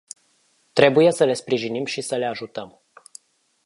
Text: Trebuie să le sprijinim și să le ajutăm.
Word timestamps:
Trebuie 0.73 1.11
să 1.11 1.25
le 1.25 1.33
sprijinim 1.33 1.85
și 1.85 2.01
să 2.01 2.15
le 2.15 2.25
ajutăm. 2.25 2.81